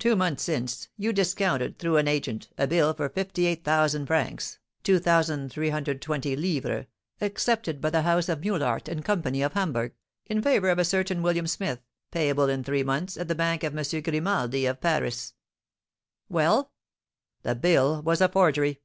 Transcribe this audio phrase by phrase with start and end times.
[0.00, 4.58] "Two months since, you discounted, through an agent, a bill for fifty eight thousand francs
[4.82, 6.86] (2,320_l._),
[7.20, 9.92] accepted by the house of Meulaert & Company, of Hamburg,
[10.24, 11.78] in favour of a certain William Smith,
[12.10, 13.84] payable in three months, at the bank of M.
[14.02, 15.34] Grimaldi, of Paris."
[16.28, 16.72] "Well?"
[17.44, 18.80] "That bill was a forgery."